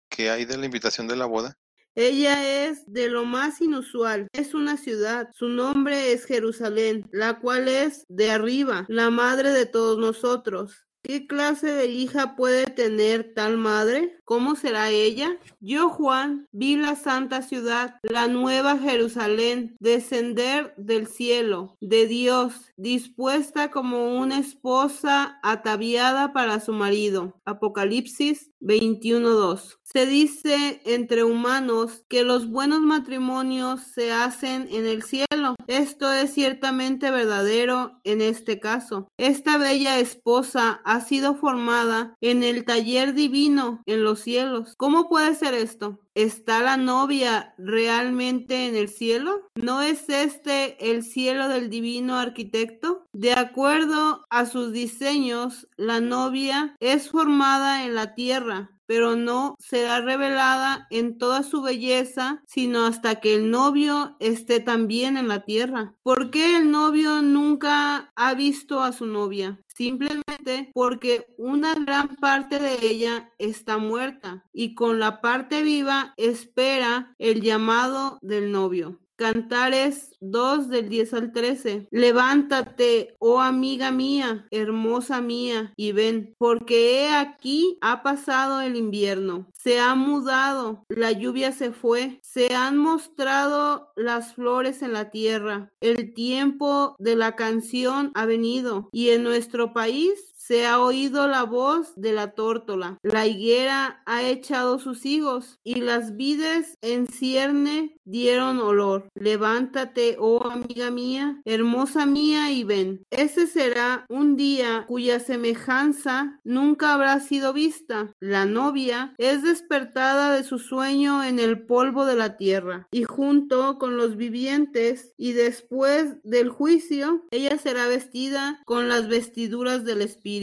[0.09, 1.55] ¿Qué hay de la invitación de la boda?
[1.95, 4.27] Ella es de lo más inusual.
[4.33, 5.29] Es una ciudad.
[5.33, 10.84] Su nombre es Jerusalén, la cual es de arriba, la madre de todos nosotros.
[11.05, 14.17] ¿Qué clase de hija puede tener tal madre?
[14.23, 15.37] ¿Cómo será ella?
[15.59, 23.69] Yo, Juan, vi la santa ciudad, la nueva Jerusalén, descender del cielo, de Dios, dispuesta
[23.69, 27.39] como una esposa ataviada para su marido.
[27.45, 29.77] Apocalipsis 21.2.
[29.83, 35.55] Se dice entre humanos que los buenos matrimonios se hacen en el cielo.
[35.67, 39.07] Esto es ciertamente verdadero en este caso.
[39.17, 44.75] Esta bella esposa ha sido formada en el taller divino en los cielos.
[44.77, 46.04] ¿Cómo puede ser esto?
[46.15, 49.49] ¿Está la novia realmente en el cielo?
[49.55, 53.05] ¿No es este el cielo del divino arquitecto?
[53.11, 59.99] De acuerdo a sus diseños, la novia es formada en la tierra, pero no será
[59.99, 65.95] revelada en toda su belleza, sino hasta que el novio esté también en la tierra.
[66.01, 69.59] ¿Por qué el novio nunca ha visto a su novia?
[69.75, 77.13] Simplemente porque una gran parte de ella está muerta y con la parte viva espera
[77.19, 79.01] el llamado del novio.
[79.15, 81.87] Cantares 2 del 10 al 13.
[81.91, 89.49] Levántate, oh amiga mía, hermosa mía, y ven, porque he aquí ha pasado el invierno,
[89.53, 95.69] se ha mudado, la lluvia se fue, se han mostrado las flores en la tierra,
[95.79, 101.41] el tiempo de la canción ha venido, y en nuestro país se ha oído la
[101.41, 102.99] voz de la tórtola.
[103.01, 109.07] La higuera ha echado sus higos y las vides en cierne dieron olor.
[109.15, 113.03] Levántate, oh amiga mía, hermosa mía, y ven.
[113.09, 118.13] Ese será un día cuya semejanza nunca habrá sido vista.
[118.19, 123.79] La novia es despertada de su sueño en el polvo de la tierra y junto
[123.79, 130.34] con los vivientes y después del juicio ella será vestida con las vestiduras del espíritu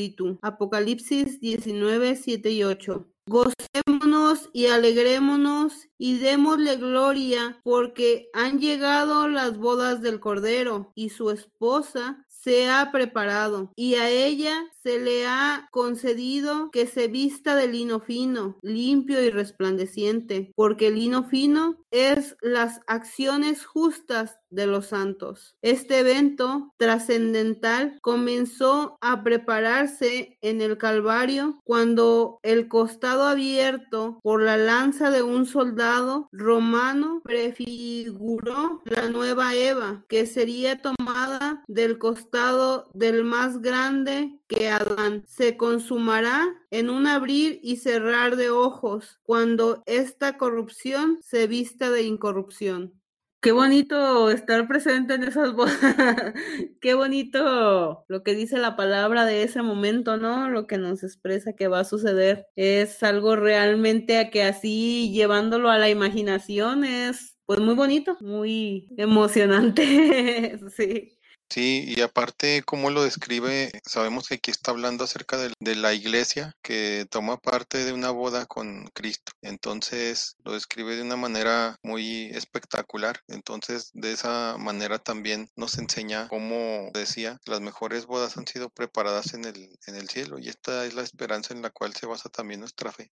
[0.42, 3.08] Apocalipsis 19, 7 y 8.
[3.26, 11.30] Gocémonos y alegrémonos y démosle gloria porque han llegado las bodas del Cordero y su
[11.30, 17.68] esposa se ha preparado y a ella se le ha concedido que se vista de
[17.68, 24.86] lino fino, limpio y resplandeciente, porque el lino fino es las acciones justas de los
[24.86, 25.56] santos.
[25.62, 34.56] Este evento trascendental comenzó a prepararse en el Calvario cuando el costado abierto por la
[34.56, 43.24] lanza de un soldado romano prefiguró la nueva Eva que sería tomada del costado del
[43.24, 50.36] más grande que Adán se consumará en un abrir y cerrar de ojos cuando esta
[50.36, 53.02] corrupción se vista de incorrupción.
[53.40, 55.76] Qué bonito estar presente en esas bodas.
[56.80, 60.48] Qué bonito lo que dice la palabra de ese momento, ¿no?
[60.48, 62.46] Lo que nos expresa que va a suceder.
[62.54, 68.88] Es algo realmente a que así llevándolo a la imaginación es pues muy bonito, muy
[68.96, 70.60] emocionante.
[70.76, 71.18] sí.
[71.52, 76.56] Sí, y aparte, cómo lo describe, sabemos que aquí está hablando acerca de, la iglesia
[76.62, 79.32] que toma parte de una boda con Cristo.
[79.42, 83.20] Entonces, lo describe de una manera muy espectacular.
[83.28, 89.34] Entonces, de esa manera también nos enseña, como decía, las mejores bodas han sido preparadas
[89.34, 90.38] en el, en el cielo.
[90.38, 93.12] Y esta es la esperanza en la cual se basa también nuestra fe.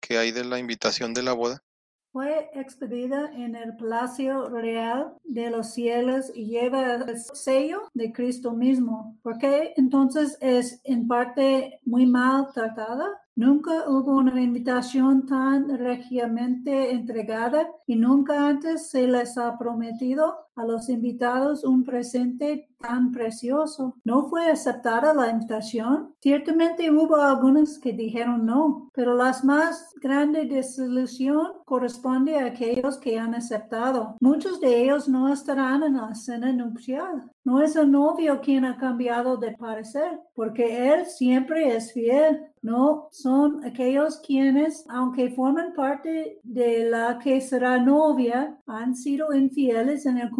[0.00, 1.64] ¿Qué hay de la invitación de la boda?
[2.16, 8.52] Fue expedida en el palacio real de los cielos y lleva el sello de Cristo
[8.52, 9.18] mismo.
[9.22, 13.06] porque entonces es en parte muy mal tratada?
[13.34, 20.64] Nunca hubo una invitación tan regiamente entregada y nunca antes se les ha prometido a
[20.64, 23.94] los invitados un presente tan precioso.
[24.04, 26.14] ¿No fue aceptada la invitación?
[26.20, 33.18] Ciertamente hubo algunos que dijeron no, pero la más grande desilusión corresponde a aquellos que
[33.18, 34.16] han aceptado.
[34.20, 37.30] Muchos de ellos no estarán en la cena nupcial.
[37.44, 42.42] No es el novio quien ha cambiado de parecer, porque él siempre es fiel.
[42.60, 50.06] No son aquellos quienes, aunque forman parte de la que será novia, han sido infieles
[50.06, 50.30] en el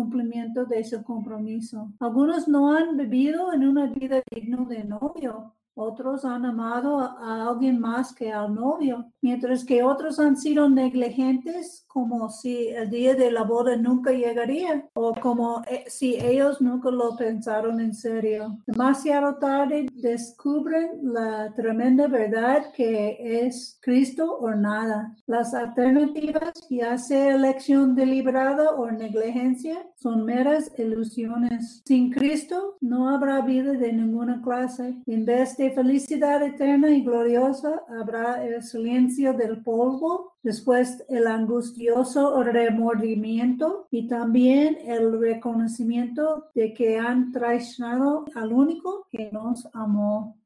[0.64, 1.92] de su compromiso.
[2.00, 5.54] Algunos no han vivido en una vida digna de novio.
[5.78, 11.84] Otros han amado a alguien más que al novio, mientras que otros han sido negligentes
[11.86, 16.90] como si el día de la boda nunca llegaría o como eh, si ellos nunca
[16.90, 18.58] lo pensaron en serio.
[18.66, 25.14] Demasiado tarde descubren la tremenda verdad que es Cristo o nada.
[25.26, 31.82] Las alternativas, ya sea elección deliberada o negligencia, son meras ilusiones.
[31.86, 34.96] Sin Cristo no habrá vida de ninguna clase.
[35.06, 42.42] En vez de felicidad eterna y gloriosa, habrá el silencio del polvo, después el angustioso
[42.42, 50.36] remordimiento y también el reconocimiento de que han traicionado al único que nos amó.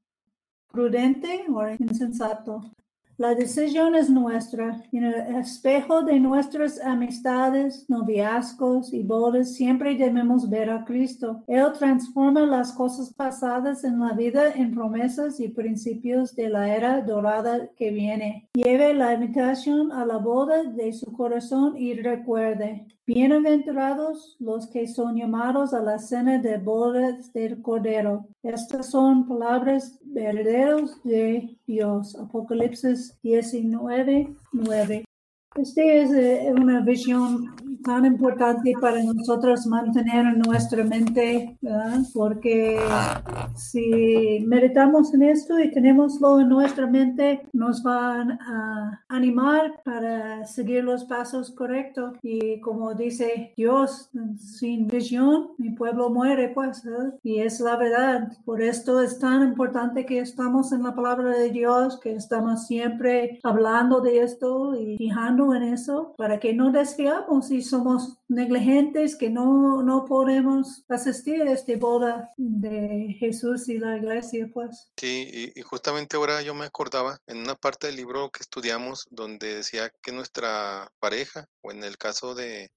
[0.70, 2.62] Prudente o insensato.
[3.20, 4.82] La decisión es nuestra.
[4.92, 11.44] En el espejo de nuestras amistades, noviazgos y bodas siempre debemos ver a Cristo.
[11.46, 17.02] Él transforma las cosas pasadas en la vida en promesas y principios de la era
[17.02, 18.48] dorada que viene.
[18.54, 22.86] Lleve la invitación a la boda de su corazón y recuerde.
[23.06, 28.28] Bienaventurados los que son llamados a la cena de bodas del Cordero.
[28.42, 32.16] Estas son palabras verdaderas de Dios.
[32.16, 35.04] Apocalipsis 19, 9.
[35.56, 37.54] Esta es eh, una visión
[37.84, 41.58] tan importante para nosotros mantener en nuestra mente,
[42.12, 42.78] porque
[43.56, 50.84] si meditamos en esto y tenemoslo en nuestra mente, nos van a animar para seguir
[50.84, 52.14] los pasos correctos.
[52.22, 56.82] Y como dice Dios, sin visión, mi pueblo muere, pues,
[57.22, 58.32] y es la verdad.
[58.44, 63.40] Por esto es tan importante que estamos en la palabra de Dios, que estamos siempre
[63.42, 69.30] hablando de esto y fijando en eso, para que no desviamos y somos negligentes que
[69.30, 74.90] no, no podemos asistir a esta boda de Jesús y la iglesia, pues.
[74.96, 79.56] Sí, y, justamente ahora yo me acordaba en una parte del libro que estudiamos donde
[79.56, 82.70] decía que nuestra pareja, o en el caso de,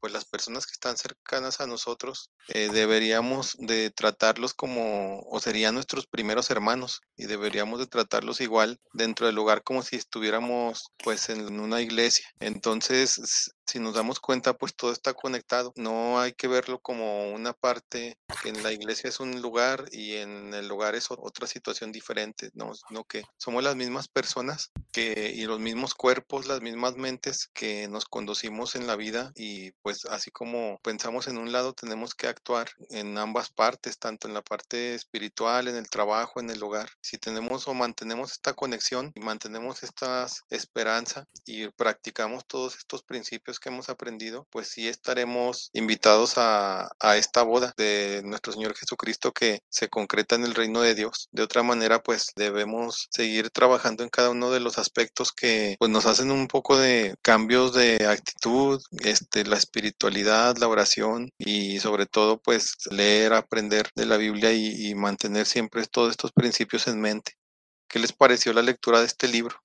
[0.00, 5.74] pues las personas que están cercanas a nosotros, eh, deberíamos de tratarlos como, o serían
[5.74, 11.28] nuestros primeros hermanos, y deberíamos de tratarlos igual dentro del lugar como si estuviéramos pues
[11.28, 12.26] en una iglesia.
[12.40, 15.72] Entonces, si nos damos cuenta, pues todo está conectado.
[15.76, 20.16] No hay que verlo como una parte que en la iglesia es un lugar y
[20.16, 25.32] en el lugar es otra situación diferente, no, no que somos las mismas personas que
[25.34, 30.04] y los mismos cuerpos, las mismas mentes que nos conducimos en la vida y pues
[30.06, 34.42] así como pensamos en un lado, tenemos que actuar en ambas partes, tanto en la
[34.42, 36.90] parte espiritual, en el trabajo, en el hogar.
[37.00, 43.59] Si tenemos o mantenemos esta conexión y mantenemos esta esperanza y practicamos todos estos principios
[43.60, 49.32] que hemos aprendido, pues sí estaremos invitados a, a esta boda de nuestro Señor Jesucristo
[49.32, 51.28] que se concreta en el reino de Dios.
[51.32, 55.90] De otra manera, pues debemos seguir trabajando en cada uno de los aspectos que pues
[55.90, 62.06] nos hacen un poco de cambios de actitud, este, la espiritualidad, la oración y sobre
[62.06, 67.00] todo pues leer, aprender de la Biblia y, y mantener siempre todos estos principios en
[67.00, 67.32] mente.
[67.88, 69.56] ¿Qué les pareció la lectura de este libro?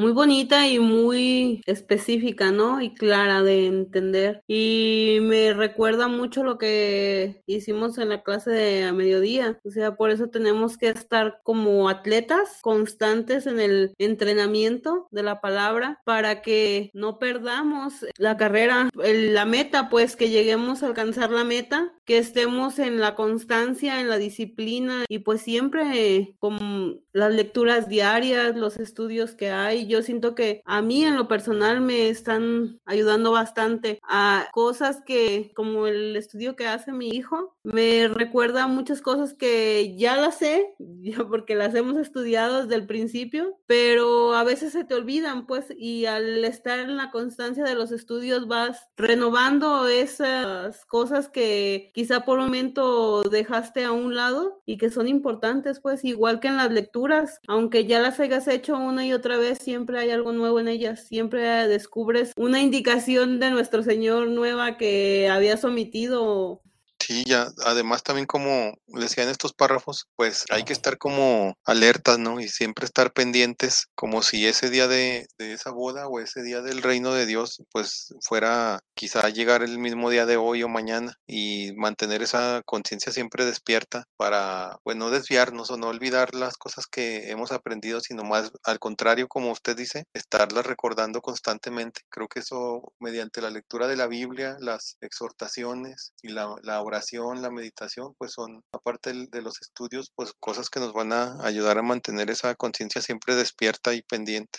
[0.00, 2.80] Muy bonita y muy específica, ¿no?
[2.80, 4.42] Y clara de entender.
[4.48, 9.60] Y me recuerda mucho lo que hicimos en la clase de a mediodía.
[9.64, 15.40] O sea, por eso tenemos que estar como atletas constantes en el entrenamiento de la
[15.40, 21.44] palabra para que no perdamos la carrera, la meta, pues que lleguemos a alcanzar la
[21.44, 27.88] meta, que estemos en la constancia, en la disciplina y pues siempre con las lecturas
[27.88, 29.86] diarias, los estudios que hay.
[29.86, 35.52] Yo siento que a mí en lo personal me están ayudando bastante a cosas que,
[35.54, 40.74] como el estudio que hace mi hijo, me recuerda muchas cosas que ya las sé,
[41.30, 46.06] porque las hemos estudiado desde el principio, pero a veces se te olvidan, pues, y
[46.06, 52.38] al estar en la constancia de los estudios vas renovando esas cosas que quizá por
[52.38, 57.40] momento dejaste a un lado y que son importantes, pues, igual que en las lecturas,
[57.46, 61.06] aunque ya las hayas hecho una y otra vez, siempre hay algo nuevo en ellas,
[61.06, 66.62] siempre descubres una indicación de nuestro Señor nueva que habías omitido
[67.00, 72.40] Sí, ya, además también como decían estos párrafos, pues hay que estar como alertas, ¿no?
[72.40, 76.60] Y siempre estar pendientes, como si ese día de, de, esa boda o ese día
[76.60, 81.14] del reino de Dios, pues fuera quizá llegar el mismo día de hoy o mañana
[81.26, 86.86] y mantener esa conciencia siempre despierta para, pues no desviarnos o no olvidar las cosas
[86.86, 92.02] que hemos aprendido, sino más al contrario, como usted dice, estarlas recordando constantemente.
[92.10, 96.89] Creo que eso mediante la lectura de la Biblia, las exhortaciones y la, la oración,
[96.90, 101.78] la meditación, pues son, aparte de los estudios, pues cosas que nos van a ayudar
[101.78, 104.58] a mantener esa conciencia siempre despierta y pendiente.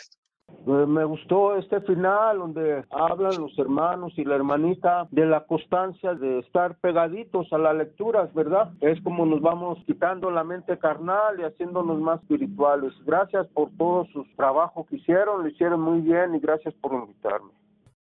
[0.49, 6.13] Eh, me gustó este final donde hablan los hermanos y la hermanita de la constancia
[6.13, 8.71] de estar pegaditos a las lecturas, ¿verdad?
[8.81, 12.93] Es como nos vamos quitando la mente carnal y haciéndonos más espirituales.
[13.05, 17.51] Gracias por todo su trabajo que hicieron, lo hicieron muy bien y gracias por invitarme.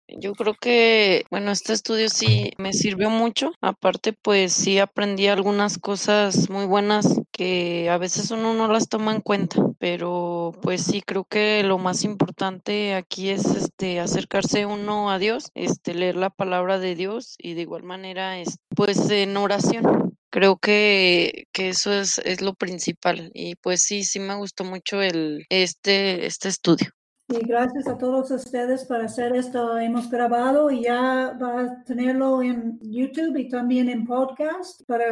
[0.08, 3.52] Yo creo que, bueno, este estudio sí me sirvió mucho.
[3.60, 9.14] Aparte, pues sí aprendí algunas cosas muy buenas que a veces uno no las toma
[9.14, 15.10] en cuenta, pero pues sí creo que lo más importante aquí es este acercarse uno
[15.10, 19.36] a Dios, este leer la palabra de Dios y de igual manera es pues en
[19.36, 20.16] oración.
[20.30, 25.02] Creo que, que eso es, es lo principal y pues sí, sí me gustó mucho
[25.02, 26.88] el este este estudio.
[27.30, 29.76] Y gracias a todos ustedes por hacer esto.
[29.76, 35.04] Hemos grabado y ya va a tenerlo en YouTube y también en podcast para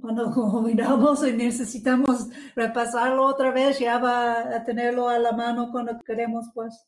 [0.00, 5.96] cuando olvidamos y necesitamos repasarlo otra vez, ya va a tenerlo a la mano cuando
[6.00, 6.84] queremos, pues.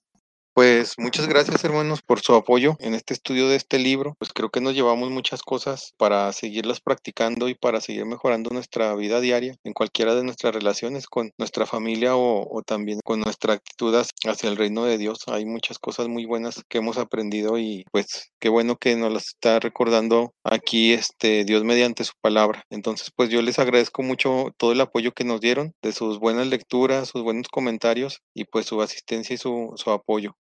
[0.55, 4.16] Pues muchas gracias hermanos por su apoyo en este estudio de este libro.
[4.18, 8.94] Pues creo que nos llevamos muchas cosas para seguirlas practicando y para seguir mejorando nuestra
[8.94, 13.94] vida diaria en cualquiera de nuestras relaciones con nuestra familia o, también con nuestra actitud
[13.94, 15.20] hacia el reino de Dios.
[15.28, 19.28] Hay muchas cosas muy buenas que hemos aprendido y pues qué bueno que nos las
[19.28, 22.66] está recordando aquí este Dios mediante su palabra.
[22.68, 26.48] Entonces pues yo les agradezco mucho todo el apoyo que nos dieron de sus buenas
[26.48, 30.36] lecturas, sus buenos comentarios y pues su asistencia y su, su apoyo.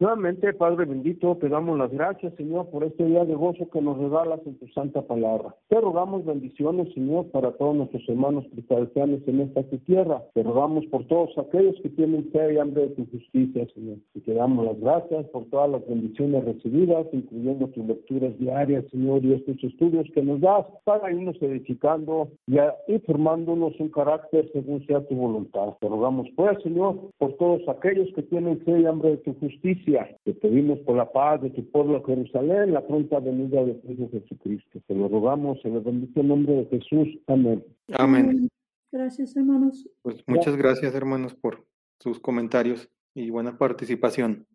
[0.00, 3.96] Nuevamente, Padre bendito, te damos las gracias, Señor, por este día de gozo que nos
[3.96, 5.54] regalas en tu santa palabra.
[5.68, 10.20] Te rogamos bendiciones, Señor, para todos nuestros hermanos cristianos en esta tu tierra.
[10.34, 13.98] Te rogamos por todos aquellos que tienen sed y hambre de tu justicia, Señor.
[14.14, 19.24] Y te damos las gracias por todas las bendiciones recibidas, incluyendo tus lecturas diarias, Señor,
[19.24, 25.06] y estos estudios que nos das para irnos edificando y formándonos un carácter según sea
[25.06, 25.74] tu voluntad.
[25.80, 29.34] Te rogamos, pues, Señor, por todos aquellos que tienen sed y hambre de tu
[29.84, 34.08] justicia te pedimos por la paz de tu pueblo Jerusalén, la pronta venida de Cristo
[34.10, 34.80] Jesucristo.
[34.86, 37.18] Te lo rogamos en el bendito nombre de Jesús.
[37.26, 37.64] Amén.
[37.92, 38.48] Amén.
[38.90, 39.88] Gracias, hermanos.
[40.02, 41.64] Pues muchas gracias, hermanos, por
[41.98, 44.46] sus comentarios y buena participación.